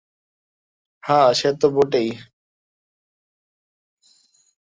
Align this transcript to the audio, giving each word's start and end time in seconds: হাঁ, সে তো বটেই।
হাঁ, 1.03 1.27
সে 1.33 1.49
তো 1.61 1.67
বটেই। 1.75 2.07